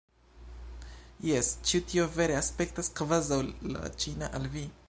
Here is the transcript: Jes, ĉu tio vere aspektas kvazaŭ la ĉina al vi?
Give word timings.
Jes, 1.27 1.51
ĉu 1.71 1.83
tio 1.91 2.07
vere 2.17 2.39
aspektas 2.39 2.93
kvazaŭ 3.01 3.43
la 3.75 3.89
ĉina 4.05 4.37
al 4.41 4.55
vi? 4.57 4.71